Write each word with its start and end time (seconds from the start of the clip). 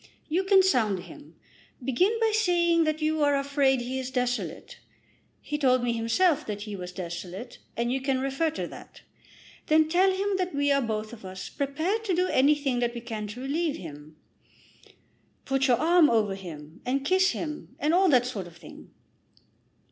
"You 0.27 0.43
can 0.43 0.63
sound 0.63 1.01
him. 1.01 1.35
Begin 1.83 2.17
by 2.19 2.31
saying 2.33 2.85
that 2.85 3.03
you 3.03 3.21
are 3.21 3.35
afraid 3.35 3.81
he 3.81 3.99
is 3.99 4.09
desolate. 4.09 4.79
He 5.41 5.59
told 5.59 5.83
me 5.83 5.93
himself 5.93 6.43
that 6.47 6.61
he 6.63 6.75
was 6.75 6.91
desolate, 6.91 7.59
and 7.77 7.91
you 7.93 8.01
can 8.01 8.19
refer 8.19 8.49
to 8.49 8.65
that. 8.69 9.03
Then 9.67 9.87
tell 9.87 10.11
him 10.11 10.37
that 10.37 10.55
we 10.55 10.71
are 10.71 10.81
both 10.81 11.13
of 11.13 11.23
us 11.23 11.49
prepared 11.49 12.03
to 12.05 12.15
do 12.15 12.27
anything 12.29 12.79
that 12.79 12.95
we 12.95 13.01
can 13.01 13.27
to 13.27 13.41
relieve 13.41 13.75
him. 13.77 14.15
Put 15.45 15.67
your 15.67 15.77
arm 15.77 16.09
over 16.09 16.33
him, 16.33 16.81
and 16.83 17.05
kiss 17.05 17.29
him, 17.33 17.75
and 17.77 17.93
all 17.93 18.09
that 18.09 18.25
sort 18.25 18.47
of 18.47 18.57
thing." 18.57 18.89